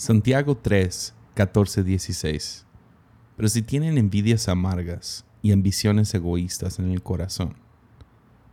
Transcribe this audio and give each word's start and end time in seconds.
Santiago 0.00 0.56
3, 0.56 1.12
14, 1.34 1.82
16. 1.82 2.64
Pero 3.36 3.48
si 3.48 3.62
tienen 3.62 3.98
envidias 3.98 4.48
amargas 4.48 5.24
y 5.42 5.50
ambiciones 5.50 6.14
egoístas 6.14 6.78
en 6.78 6.92
el 6.92 7.02
corazón, 7.02 7.56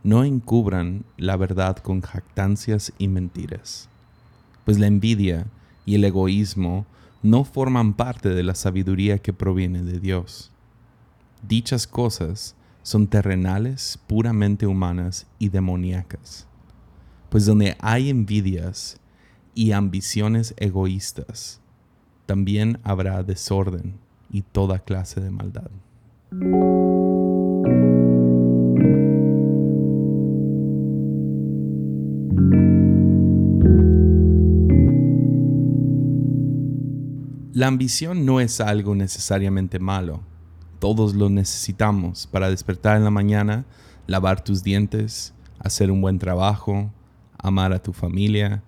no 0.02 0.24
encubran 0.24 1.04
la 1.16 1.36
verdad 1.36 1.76
con 1.76 2.00
jactancias 2.00 2.92
y 2.98 3.06
mentiras, 3.06 3.88
pues 4.64 4.80
la 4.80 4.88
envidia 4.88 5.46
y 5.84 5.94
el 5.94 6.02
egoísmo 6.02 6.84
no 7.22 7.44
forman 7.44 7.94
parte 7.94 8.30
de 8.30 8.42
la 8.42 8.56
sabiduría 8.56 9.18
que 9.18 9.32
proviene 9.32 9.84
de 9.84 10.00
Dios. 10.00 10.50
Dichas 11.46 11.86
cosas 11.86 12.56
son 12.82 13.06
terrenales, 13.06 14.00
puramente 14.08 14.66
humanas 14.66 15.28
y 15.38 15.50
demoníacas, 15.50 16.48
pues 17.30 17.46
donde 17.46 17.76
hay 17.78 18.10
envidias 18.10 18.98
y 19.56 19.72
ambiciones 19.72 20.54
egoístas, 20.58 21.62
también 22.26 22.78
habrá 22.84 23.22
desorden 23.22 23.94
y 24.30 24.42
toda 24.42 24.80
clase 24.80 25.22
de 25.22 25.30
maldad. 25.30 25.70
La 37.54 37.68
ambición 37.68 38.26
no 38.26 38.40
es 38.40 38.60
algo 38.60 38.94
necesariamente 38.94 39.78
malo. 39.78 40.20
Todos 40.78 41.14
lo 41.14 41.30
necesitamos 41.30 42.26
para 42.26 42.50
despertar 42.50 42.98
en 42.98 43.04
la 43.04 43.10
mañana, 43.10 43.64
lavar 44.06 44.44
tus 44.44 44.62
dientes, 44.62 45.32
hacer 45.58 45.90
un 45.90 46.02
buen 46.02 46.18
trabajo, 46.18 46.92
amar 47.38 47.72
a 47.72 47.82
tu 47.82 47.94
familia, 47.94 48.62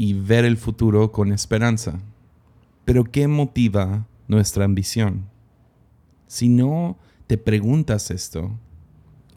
y 0.00 0.14
ver 0.14 0.46
el 0.46 0.56
futuro 0.56 1.12
con 1.12 1.30
esperanza. 1.30 2.00
Pero 2.86 3.04
¿qué 3.04 3.28
motiva 3.28 4.06
nuestra 4.28 4.64
ambición? 4.64 5.26
Si 6.26 6.48
no 6.48 6.96
te 7.26 7.36
preguntas 7.36 8.10
esto, 8.10 8.50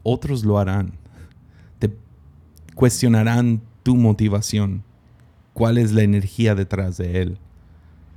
otros 0.04 0.46
lo 0.46 0.58
harán. 0.58 0.94
Te 1.80 1.94
cuestionarán 2.76 3.62
tu 3.84 3.98
motivación, 3.98 4.86
cuál 5.52 5.78
es 5.78 5.92
la 5.92 6.04
energía 6.04 6.56
detrás 6.56 6.96
de 6.96 7.22
él. 7.22 7.40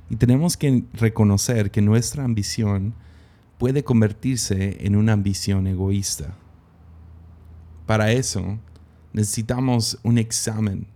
Y 0.09 0.15
tenemos 0.15 0.55
que 0.55 0.85
reconocer 0.93 1.69
que 1.69 1.81
nuestra 1.81 2.23
ambición 2.23 2.93
puede 3.57 3.83
convertirse 3.83 4.77
en 4.85 4.95
una 4.95 5.11
ambición 5.11 5.67
egoísta. 5.67 6.33
Para 7.85 8.13
eso 8.13 8.57
necesitamos 9.11 9.99
un 10.03 10.17
examen 10.17 10.87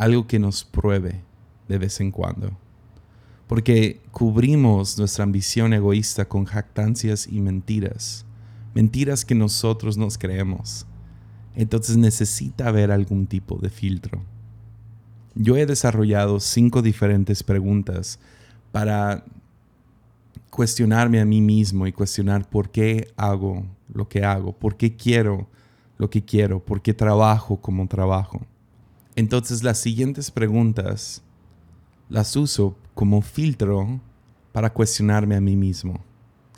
algo 0.00 0.26
que 0.26 0.38
nos 0.38 0.64
pruebe 0.64 1.20
de 1.68 1.76
vez 1.76 2.00
en 2.00 2.10
cuando. 2.10 2.56
Porque 3.46 4.00
cubrimos 4.12 4.98
nuestra 4.98 5.24
ambición 5.24 5.74
egoísta 5.74 6.26
con 6.26 6.46
jactancias 6.46 7.26
y 7.26 7.42
mentiras, 7.42 8.24
mentiras 8.72 9.26
que 9.26 9.34
nosotros 9.34 9.98
nos 9.98 10.16
creemos. 10.16 10.86
Entonces 11.54 11.98
necesita 11.98 12.68
haber 12.68 12.90
algún 12.90 13.26
tipo 13.26 13.58
de 13.58 13.68
filtro. 13.68 14.22
Yo 15.34 15.58
he 15.58 15.66
desarrollado 15.66 16.40
cinco 16.40 16.80
diferentes 16.80 17.42
preguntas 17.42 18.18
para 18.72 19.22
cuestionarme 20.48 21.20
a 21.20 21.26
mí 21.26 21.42
mismo 21.42 21.86
y 21.86 21.92
cuestionar 21.92 22.48
por 22.48 22.70
qué 22.70 23.12
hago 23.18 23.66
lo 23.92 24.08
que 24.08 24.24
hago, 24.24 24.52
por 24.52 24.78
qué 24.78 24.96
quiero 24.96 25.46
lo 25.98 26.08
que 26.08 26.24
quiero, 26.24 26.64
por 26.64 26.80
qué 26.80 26.94
trabajo 26.94 27.60
como 27.60 27.86
trabajo. 27.86 28.40
Entonces 29.20 29.62
las 29.62 29.76
siguientes 29.76 30.30
preguntas 30.30 31.22
las 32.08 32.34
uso 32.36 32.74
como 32.94 33.20
filtro 33.20 34.00
para 34.50 34.72
cuestionarme 34.72 35.36
a 35.36 35.42
mí 35.42 35.56
mismo. 35.56 36.00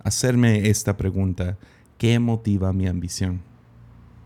Hacerme 0.05 0.69
esta 0.71 0.97
pregunta, 0.97 1.59
¿qué 1.99 2.21
motiva 2.21 2.73
mi 2.73 2.87
ambición? 2.87 3.43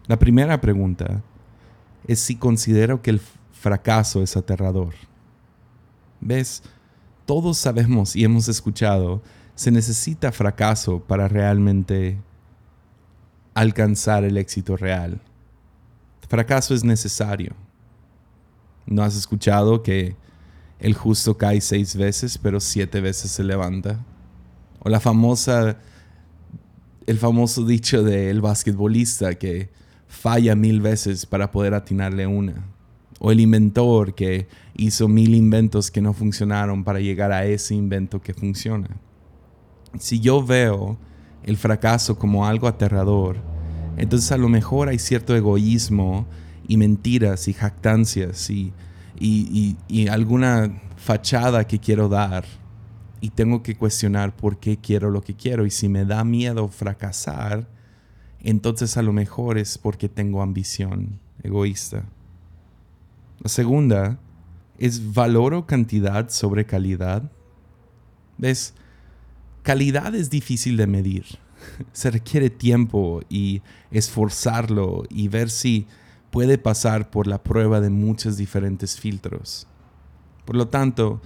La 0.07 0.19
primera 0.19 0.61
pregunta 0.61 1.23
es 2.07 2.21
si 2.21 2.37
considero 2.37 3.01
que 3.01 3.09
el 3.09 3.23
fracaso 3.53 4.23
es 4.23 4.37
aterrador. 4.37 4.93
¿Ves? 6.21 6.63
Todos 7.25 7.57
sabemos 7.57 8.15
y 8.17 8.25
hemos 8.25 8.49
escuchado, 8.49 9.23
se 9.55 9.71
necesita 9.71 10.31
fracaso 10.31 11.01
para 11.01 11.27
realmente 11.27 12.19
alcanzar 13.55 14.25
el 14.25 14.37
éxito 14.37 14.77
real. 14.77 15.23
Fracaso 16.29 16.75
es 16.75 16.85
necesario. 16.85 17.57
¿No 18.87 19.03
has 19.03 19.17
escuchado 19.17 19.83
que 19.83 20.17
el 20.79 20.95
justo 20.95 21.37
cae 21.37 21.61
seis 21.61 21.97
veces, 21.97 22.39
pero 22.39 22.61
siete 22.61 23.01
veces 23.01 23.33
se 23.33 23.43
levanta? 23.43 24.05
O 24.79 24.89
la 24.89 25.01
famosa, 25.01 25.79
el 27.07 27.19
famoso 27.19 27.65
dicho 27.65 28.05
del 28.05 28.41
basquetbolista 28.41 29.35
que 29.35 29.71
falla 30.07 30.55
mil 30.55 30.81
veces 30.81 31.27
para 31.27 31.51
poder 31.51 31.75
atinarle 31.75 32.27
una. 32.27 32.65
O 33.19 33.33
el 33.33 33.41
inventor 33.41 34.15
que 34.15 34.47
hizo 34.77 35.09
mil 35.09 35.35
inventos 35.35 35.91
que 35.91 36.01
no 36.01 36.13
funcionaron 36.13 36.85
para 36.85 37.01
llegar 37.01 37.33
a 37.33 37.45
ese 37.45 37.75
invento 37.75 38.21
que 38.21 38.35
funciona. 38.35 38.89
Si 39.99 40.21
yo 40.21 40.45
veo 40.45 40.99
el 41.43 41.57
fracaso 41.57 42.19
como 42.19 42.47
algo 42.47 42.69
aterrador, 42.69 43.39
entonces 43.97 44.31
a 44.31 44.37
lo 44.37 44.49
mejor 44.49 44.89
hay 44.89 44.99
cierto 44.99 45.35
egoísmo 45.35 46.27
y 46.69 46.77
mentiras 46.77 47.49
y 47.49 47.53
jactancias 47.53 48.51
y, 48.51 48.73
y, 49.19 50.09
alguna 50.09 50.83
fachada 50.97 51.67
que 51.67 51.79
quiero 51.79 52.09
dar 52.09 52.45
y 53.21 53.31
tengo 53.31 53.63
que 53.63 53.77
cuestionar 53.77 54.37
por 54.37 54.59
qué 54.59 54.77
quiero 54.77 55.11
lo 55.11 55.23
que 55.23 55.35
quiero 55.35 55.67
y 55.67 55.71
si 55.71 55.89
me 55.89 56.05
da 56.05 56.25
miedo 56.25 56.69
fracasar, 56.69 57.69
entonces 58.41 58.97
a 58.97 59.03
lo 59.03 59.13
mejor 59.13 59.59
es 59.59 59.79
porque 59.79 60.09
tengo 60.09 60.43
ambición 60.43 61.21
egoísta. 61.43 62.05
La 63.41 63.49
segunda 63.49 64.19
es 64.79 65.13
valoro 65.15 65.67
cantidad 65.67 66.29
sobre 66.29 66.67
calidad. 66.67 67.31
¿Ves? 68.39 68.75
Calidad 69.63 70.15
es 70.15 70.31
difícil 70.31 70.77
de 70.77 70.87
medir. 70.87 71.25
Se 71.93 72.11
requiere 72.11 72.51
tiempo 72.51 73.23
y 73.29 73.63
esforzarlo 73.91 75.05
y 75.09 75.29
ver 75.29 75.51
si 75.51 75.87
puede 76.37 76.59
pasar 76.59 77.09
por 77.09 77.27
la 77.27 77.43
prueba 77.43 77.81
de 77.81 77.89
muchos 77.89 78.37
diferentes 78.37 79.01
filtros. 79.01 79.67
Por 80.45 80.55
lo 80.55 80.69
tanto, 80.69 81.23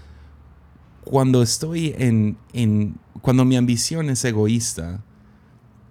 cuando 1.04 1.42
estoy 1.42 1.96
en, 1.98 2.36
en, 2.52 2.94
cuando 3.20 3.44
mi 3.44 3.56
ambición 3.56 4.08
es 4.08 4.24
egoísta, 4.24 5.00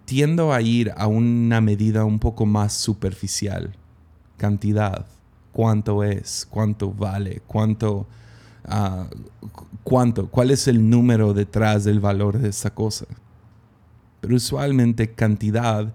tiendo 0.06 0.54
a 0.54 0.62
ir 0.62 0.94
a 0.96 1.08
una 1.08 1.60
medida 1.60 2.06
un 2.06 2.18
poco 2.18 2.46
más 2.46 2.72
superficial. 2.72 3.76
Cantidad, 4.38 5.06
cuánto 5.52 6.06
es, 6.06 6.48
cuánto 6.50 6.94
vale, 6.94 7.42
cuánto, 7.46 8.08
uh, 8.70 9.04
cuánto, 9.84 10.30
cuál 10.30 10.52
es 10.52 10.66
el 10.70 10.90
número 10.90 11.34
detrás 11.34 11.84
del 11.84 12.00
valor 12.00 12.38
de 12.38 12.48
esa 12.48 12.74
cosa. 12.74 13.06
Pero 14.22 14.38
usualmente 14.38 15.12
cantidad 15.12 15.94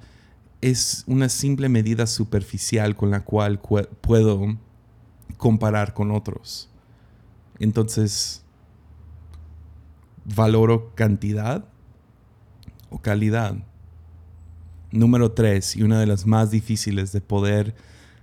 es 0.64 1.04
una 1.06 1.28
simple 1.28 1.68
medida 1.68 2.06
superficial 2.06 2.96
con 2.96 3.10
la 3.10 3.22
cual 3.22 3.60
puedo 4.00 4.56
comparar 5.36 5.92
con 5.92 6.10
otros. 6.10 6.70
Entonces, 7.58 8.42
valoro 10.24 10.94
cantidad 10.94 11.66
o 12.88 12.98
calidad. 12.98 13.56
Número 14.90 15.32
tres, 15.32 15.76
y 15.76 15.82
una 15.82 16.00
de 16.00 16.06
las 16.06 16.24
más 16.24 16.50
difíciles 16.50 17.12
de 17.12 17.20
poder 17.20 17.74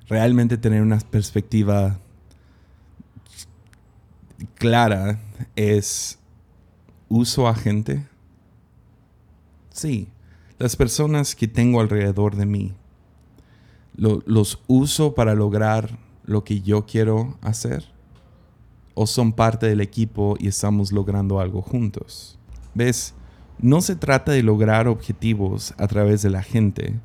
realmente 0.08 0.58
tener 0.58 0.82
una 0.82 0.98
perspectiva 0.98 2.00
clara, 4.56 5.20
es 5.56 6.18
uso 7.08 7.48
agente. 7.48 8.08
Sí, 9.70 10.10
las 10.62 10.76
personas 10.76 11.36
que 11.36 11.48
tengo 11.48 11.82
alrededor 11.82 12.36
de 12.36 12.46
mí, 12.46 12.76
¿los 13.96 14.62
uso 14.68 15.16
para 15.16 15.34
lograr 15.34 15.98
lo 16.24 16.44
que 16.44 16.62
yo 16.62 16.86
quiero 16.86 17.40
hacer? 17.42 17.86
¿O 18.94 19.08
son 19.08 19.34
parte 19.34 19.66
del 19.66 19.82
equipo 19.82 20.36
y 20.40 20.48
estamos 20.48 20.92
logrando 20.92 21.40
algo 21.40 21.64
juntos? 21.64 22.38
¿Ves? 22.76 23.16
No 23.58 23.82
se 23.82 23.96
trata 23.96 24.34
de 24.34 24.44
lograr 24.44 24.88
objetivos 24.88 25.74
a 25.80 25.88
través 25.88 26.22
de 26.22 26.30
la 26.30 26.44
gente, 26.44 27.00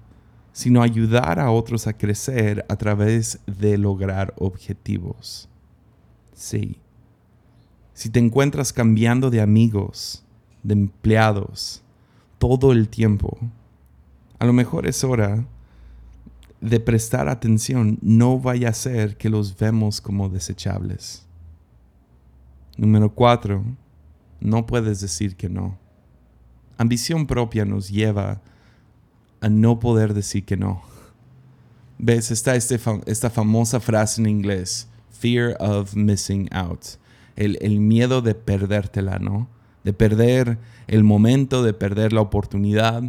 sino 0.52 0.82
ayudar 0.82 1.40
a 1.40 1.50
otros 1.50 1.86
a 1.86 1.96
crecer 1.96 2.66
a 2.68 2.76
través 2.76 3.38
de 3.46 3.78
lograr 3.78 4.34
objetivos. 4.36 5.48
Sí. 6.34 6.78
Si 7.94 8.10
te 8.10 8.18
encuentras 8.18 8.74
cambiando 8.74 9.30
de 9.30 9.40
amigos, 9.40 10.26
de 10.62 10.74
empleados, 10.74 11.82
todo 12.38 12.72
el 12.72 12.88
tiempo. 12.88 13.38
A 14.38 14.44
lo 14.44 14.52
mejor 14.52 14.86
es 14.86 15.02
hora 15.04 15.44
de 16.60 16.80
prestar 16.80 17.28
atención, 17.28 17.98
no 18.02 18.38
vaya 18.38 18.70
a 18.70 18.74
ser 18.74 19.16
que 19.16 19.28
los 19.28 19.56
vemos 19.56 20.00
como 20.00 20.28
desechables. 20.28 21.24
Número 22.76 23.14
cuatro, 23.14 23.64
no 24.40 24.66
puedes 24.66 25.00
decir 25.00 25.36
que 25.36 25.48
no. 25.48 25.78
Ambición 26.78 27.26
propia 27.26 27.64
nos 27.64 27.88
lleva 27.88 28.40
a 29.40 29.48
no 29.48 29.78
poder 29.78 30.12
decir 30.12 30.44
que 30.44 30.56
no. 30.56 30.82
¿Ves? 31.98 32.30
Está 32.30 32.56
este 32.56 32.78
esta 33.06 33.30
famosa 33.30 33.80
frase 33.80 34.20
en 34.20 34.28
inglés, 34.28 34.88
fear 35.10 35.56
of 35.60 35.94
missing 35.94 36.48
out, 36.52 36.82
el, 37.36 37.56
el 37.62 37.80
miedo 37.80 38.20
de 38.20 38.34
perdértela, 38.34 39.18
¿no? 39.18 39.48
De 39.86 39.92
perder 39.92 40.58
el 40.88 41.04
momento, 41.04 41.62
de 41.62 41.72
perder 41.72 42.12
la 42.12 42.20
oportunidad. 42.20 43.04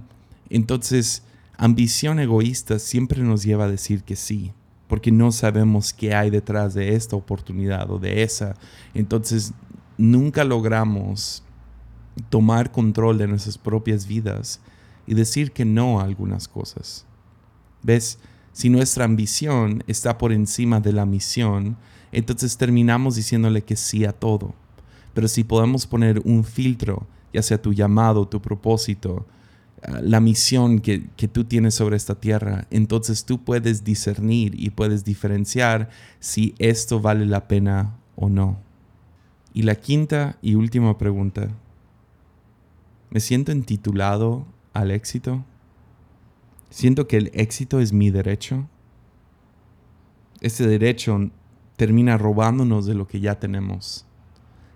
Entonces, 0.52 1.24
ambición 1.58 2.20
egoísta 2.20 2.78
siempre 2.78 3.24
nos 3.24 3.42
lleva 3.42 3.66
a 3.66 3.72
decir 3.72 4.04
que 4.04 4.16
sí, 4.16 4.54
porque 4.88 5.12
no 5.12 5.32
sabemos 5.32 5.92
qué 5.92 6.14
hay 6.14 6.30
detrás 6.30 6.76
de 6.76 6.94
esta 6.94 7.16
oportunidad 7.16 7.90
o 7.90 7.98
de 7.98 8.22
esa. 8.22 8.54
Entonces, 8.94 9.54
nunca 9.98 10.44
logramos 10.44 11.42
tomar 12.30 12.72
control 12.72 13.18
de 13.18 13.28
nuestras 13.28 13.58
propias 13.58 14.06
vidas 14.06 14.62
y 15.08 15.16
decir 15.16 15.54
que 15.54 15.66
no 15.66 16.00
a 16.00 16.04
algunas 16.04 16.48
cosas. 16.48 17.08
¿Ves? 17.82 18.20
Si 18.52 18.70
nuestra 18.70 19.06
ambición 19.06 19.84
está 19.88 20.20
por 20.20 20.32
encima 20.32 20.80
de 20.80 20.94
la 20.94 21.08
misión, 21.08 21.76
entonces 22.12 22.56
terminamos 22.56 23.16
diciéndole 23.16 23.64
que 23.64 23.76
sí 23.76 24.06
a 24.06 24.14
todo. 24.14 24.54
Pero 25.18 25.28
si 25.28 25.44
podemos 25.44 25.88
poner 25.88 26.22
un 26.26 26.44
filtro, 26.44 27.08
ya 27.34 27.42
sea 27.42 27.60
tu 27.60 27.74
llamado, 27.74 28.28
tu 28.28 28.40
propósito, 28.40 29.26
ah, 29.82 30.00
la 30.04 30.20
misión 30.20 30.78
que, 30.78 31.10
que, 31.18 31.28
tú 31.28 31.44
tienes 31.44 31.74
sobre 31.74 31.98
esta 31.98 32.14
tierra, 32.14 32.68
entonces 32.70 33.26
tú 33.26 33.44
puedes 33.44 33.84
discernir 33.84 34.54
y 34.54 34.70
puedes 34.70 35.04
diferenciar 35.04 35.90
si 36.20 36.54
esto 36.60 37.00
vale 37.02 37.26
la 37.26 37.48
pena 37.48 37.96
o 38.16 38.30
no. 38.30 38.60
Y 39.56 39.64
la 39.64 39.74
quinta 39.74 40.38
y 40.44 40.54
última 40.54 41.00
pregunta, 41.00 41.48
¿me 43.10 43.20
siento 43.20 43.52
intitulado 43.52 44.46
al 44.74 44.92
éxito? 44.92 45.44
Siento 46.70 47.08
que 47.08 47.18
el 47.18 47.32
éxito 47.34 47.80
es 47.80 47.92
mi 47.92 48.12
derecho. 48.12 48.68
Ese 50.42 50.68
derecho 50.68 51.32
termina 51.76 52.20
robándonos 52.20 52.86
de 52.86 52.94
lo 52.94 53.08
que 53.08 53.20
ya 53.20 53.40
tenemos. 53.40 54.07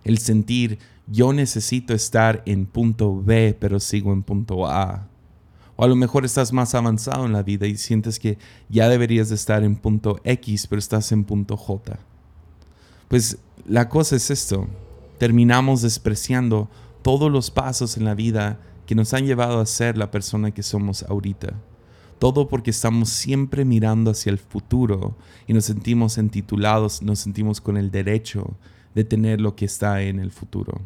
El 0.04 0.18
sentir, 0.18 0.80
yo 1.08 1.34
necesito 1.34 1.94
estar 1.94 2.42
en 2.46 2.66
punto 2.66 3.22
B, 3.22 3.56
pero 3.60 3.80
sigo 3.80 4.14
en 4.14 4.24
punto 4.24 4.68
A. 4.68 5.08
O 5.76 5.84
a 5.84 5.88
lo 5.88 5.96
mejor 5.96 6.26
estás 6.26 6.54
más 6.54 6.76
avanzado 6.76 7.26
en 7.26 7.34
la 7.34 7.44
vida 7.44 7.68
y 7.68 7.78
sientes 7.78 8.20
que 8.20 8.38
ya 8.70 8.88
deberías 8.90 9.30
de 9.30 9.36
estar 9.36 9.64
en 9.64 9.76
punto 9.76 10.20
X, 10.24 10.68
pero 10.68 10.80
estás 10.80 11.12
en 11.12 11.24
punto 11.24 11.58
J. 11.58 12.00
Pues 13.08 13.38
la 13.68 13.90
cosa 13.90 14.16
es 14.16 14.32
esto. 14.32 14.68
Terminamos 15.18 15.82
despreciando 15.82 16.70
todos 17.02 17.32
los 17.32 17.52
pasos 17.52 17.98
en 17.98 18.06
la 18.06 18.16
vida 18.16 18.60
que 18.86 18.96
nos 18.96 19.14
han 19.14 19.26
llevado 19.26 19.60
a 19.60 19.66
ser 19.66 19.98
la 19.98 20.12
persona 20.12 20.52
que 20.52 20.64
somos 20.64 21.04
ahorita. 21.04 21.54
Todo 22.20 22.48
porque 22.48 22.70
estamos 22.70 23.10
siempre 23.10 23.66
mirando 23.66 24.12
hacia 24.12 24.32
el 24.32 24.38
futuro 24.38 25.16
y 25.48 25.54
nos 25.54 25.66
sentimos 25.66 26.18
entitulados, 26.18 27.02
nos 27.02 27.20
sentimos 27.20 27.62
con 27.62 27.78
el 27.78 27.90
derecho 27.90 28.56
de 28.96 29.04
tener 29.04 29.42
lo 29.42 29.56
que 29.56 29.66
está 29.66 30.02
en 30.02 30.20
el 30.20 30.32
futuro. 30.32 30.82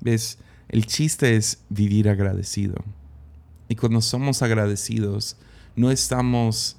¿Ves? 0.00 0.38
El 0.68 0.86
chiste 0.86 1.36
es 1.36 1.64
vivir 1.68 2.08
agradecido. 2.08 2.76
Y 3.68 3.76
cuando 3.76 4.00
somos 4.00 4.42
agradecidos, 4.42 5.36
no 5.76 5.90
estamos 5.90 6.76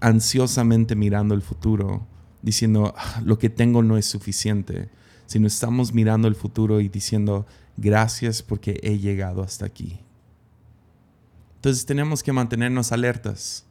ansiosamente 0.00 0.94
mirando 0.94 1.34
el 1.34 1.42
futuro, 1.42 2.06
diciendo, 2.42 2.94
ah, 2.96 3.20
lo 3.24 3.38
que 3.38 3.50
tengo 3.50 3.82
no 3.82 3.96
es 3.96 4.06
suficiente, 4.06 4.90
sino 5.26 5.46
estamos 5.46 5.92
mirando 5.92 6.28
el 6.28 6.34
futuro 6.34 6.80
y 6.80 6.88
diciendo, 6.88 7.46
gracias 7.76 8.42
porque 8.42 8.80
he 8.82 8.98
llegado 8.98 9.42
hasta 9.42 9.66
aquí. 9.66 10.00
Entonces 11.56 11.84
tenemos 11.86 12.22
que 12.22 12.32
mantenernos 12.32 12.92
alertas, 12.92 13.64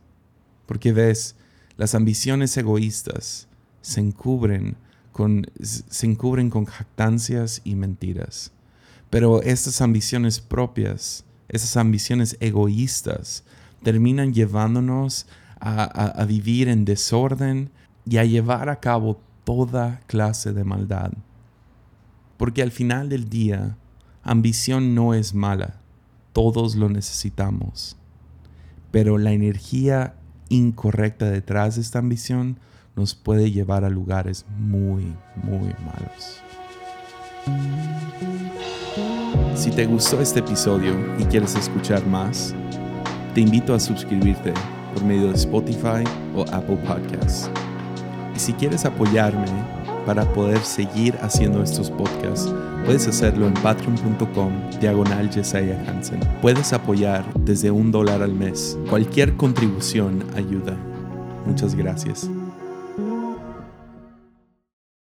porque 0.65 0.91
ves, 0.91 1.35
las 1.77 1.95
ambiciones 1.95 2.55
egoístas 2.57 3.47
se 3.81 4.01
encubren 4.01 4.75
con, 5.17 5.47
se 5.61 6.05
encubren 6.05 6.49
con 6.49 6.65
jactancias 6.65 7.61
y 7.63 7.75
mentiras. 7.75 8.51
Pero 9.09 9.41
estas 9.41 9.81
ambiciones 9.81 10.39
propias, 10.39 11.25
esas 11.49 11.75
ambiciones 11.75 12.37
egoístas, 12.39 13.43
terminan 13.81 14.33
llevándonos 14.33 15.25
a, 15.59 15.83
a 15.83 16.25
vivir 16.25 16.67
en 16.69 16.85
desorden 16.85 17.71
y 18.05 18.17
a 18.17 18.25
llevar 18.25 18.69
a 18.69 18.79
cabo 18.79 19.19
toda 19.43 20.01
clase 20.05 20.53
de 20.53 20.63
maldad. 20.63 21.11
Porque 22.37 22.61
al 22.61 22.71
final 22.71 23.09
del 23.09 23.27
día, 23.27 23.75
ambición 24.23 24.93
no 24.93 25.15
es 25.15 25.33
mala 25.33 25.81
todos 26.37 26.75
lo 26.75 26.87
necesitamos. 26.87 27.97
Pero 28.91 29.17
la 29.17 29.31
energía 29.31 30.13
incorrecta 30.49 31.31
detrás 31.31 31.77
de 31.77 31.81
esta 31.81 31.97
ambición 31.97 32.59
nos 32.97 33.13
puede 33.13 33.51
llevar 33.51 33.85
a 33.85 33.89
lugares 33.89 34.43
muy, 34.57 35.13
muy 35.43 35.73
malos. 35.85 36.41
Si 39.55 39.69
te 39.71 39.85
gustó 39.85 40.19
este 40.19 40.39
episodio 40.39 40.93
y 41.19 41.23
quieres 41.25 41.55
escuchar 41.55 42.05
más, 42.07 42.53
te 43.33 43.41
invito 43.41 43.73
a 43.75 43.79
suscribirte 43.79 44.51
por 44.93 45.03
medio 45.03 45.27
de 45.27 45.35
Spotify 45.35 46.03
o 46.35 46.41
Apple 46.51 46.77
Podcasts. 46.87 47.49
Y 48.35 48.39
si 48.39 48.51
quieres 48.53 48.83
apoyarme 48.83 49.47
para 50.07 50.25
poder 50.33 50.59
seguir 50.59 51.15
haciendo 51.21 51.61
estos 51.61 51.91
podcasts, 51.91 52.51
puedes 52.83 53.07
hacerlo 53.07 53.45
en 53.45 53.53
patreon.com 53.55 54.51
diagonal 54.79 55.29
Jesiah 55.31 55.83
Hansen. 55.87 56.19
Puedes 56.41 56.73
apoyar 56.73 57.23
desde 57.41 57.69
un 57.69 57.91
dólar 57.91 58.23
al 58.23 58.33
mes. 58.33 58.77
Cualquier 58.89 59.35
contribución 59.35 60.23
ayuda. 60.35 60.75
Muchas 61.45 61.75
gracias. 61.75 62.29